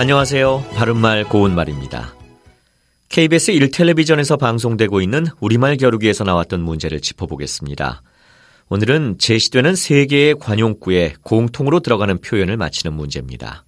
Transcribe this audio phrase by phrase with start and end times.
[0.00, 0.64] 안녕하세요.
[0.76, 2.14] 바른말 고운말입니다.
[3.10, 8.00] KBS 1텔레비전에서 방송되고 있는 우리말 겨루기에서 나왔던 문제를 짚어보겠습니다.
[8.70, 13.66] 오늘은 제시되는 세 개의 관용구에 공통으로 들어가는 표현을 맞히는 문제입니다.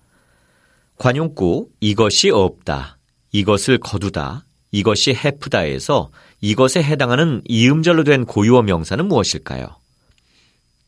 [0.96, 2.96] 관용구 이것이 없다,
[3.32, 9.66] 이것을 거두다, 이것이 해프다에서 이것에 해당하는 이음절로 된 고유어 명사는 무엇일까요?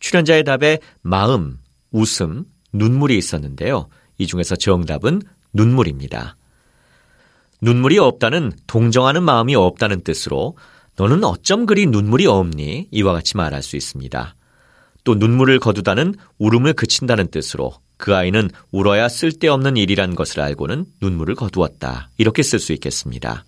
[0.01, 1.59] 출연자의 답에 마음,
[1.93, 3.91] 웃음, 눈물이 있었는데요.
[4.19, 5.23] 이 중에서 정답은
[5.55, 6.37] 눈물입니다.
[7.61, 10.57] 눈물이 없다는 동정하는 마음이 없다는 뜻으로
[10.97, 12.89] 너는 어쩜 그리 눈물이 없니?
[12.91, 14.35] 이와 같이 말할 수 있습니다.
[15.05, 22.11] 또 눈물을 거두다는 울음을 그친다는 뜻으로 그 아이는 울어야 쓸데없는 일이란 것을 알고는 눈물을 거두었다.
[22.19, 23.45] 이렇게 쓸 수 있겠습니다.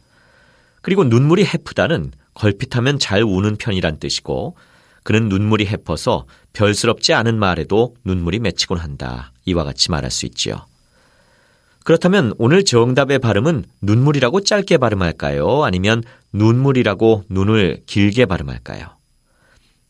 [0.82, 4.57] 그리고 눈물이 해프다는 걸핏하면 잘 우는 편이란 뜻이고
[5.02, 9.32] 그는 눈물이 해퍼서 별스럽지 않은 말에도 눈물이 맺히곤 한다.
[9.45, 10.66] 이와 같이 말할 수 있지요.
[11.87, 15.62] 그렇다면 오늘 정답의 발음은 눈물이라고 짧게 발음할까요?
[15.62, 18.88] 아니면 눈물이라고 눈을 길게 발음할까요?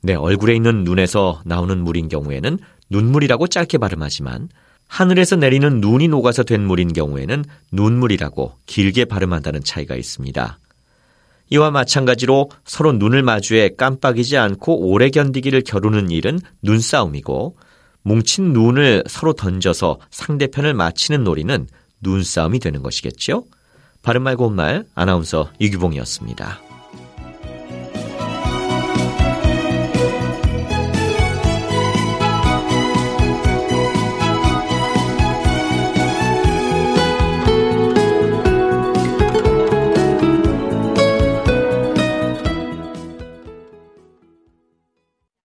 [0.02, 2.58] 네, 얼굴에 있는 눈에서 나오는 물인 경우에는
[2.90, 4.50] 눈물이라고 짧게 발음하지만
[4.88, 10.58] 하늘에서 내리는 눈이 녹아서 된 물인 경우에는 눈물이라고 길게 발음한다는 차이가 있습니다.
[11.48, 17.56] 이와 마찬가지로 서로 눈을 마주해 깜빡이지 않고 오래 견디기를 겨루는 일은 눈싸움이고
[18.02, 21.66] 뭉친 눈을 서로 던져서 상대편을 맞히는 놀이는
[22.00, 23.44] 눈싸움이 되는 것이겠지요.
[24.02, 26.65] 바른말 고운말 아나운서 이규봉이었습니다.